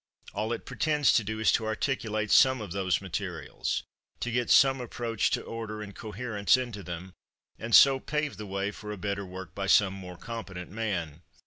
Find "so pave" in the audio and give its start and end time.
7.75-8.37